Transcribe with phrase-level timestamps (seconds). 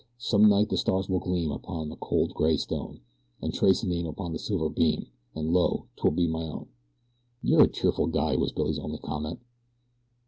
[0.17, 3.01] Some night the stars will gleam Upon a cold gray stone,
[3.39, 5.89] And trace a name with silver beam, And lo!
[5.95, 6.69] 'twill be your own."
[7.43, 9.41] "You're a cheerful guy," was Billy's only comment.